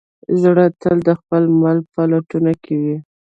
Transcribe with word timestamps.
زړه 0.41 0.65
تل 0.81 0.97
د 1.07 1.09
خپل 1.19 1.43
مل 1.61 1.77
په 1.93 2.01
لټون 2.11 2.45
کې 2.63 2.75
وي. 2.83 2.97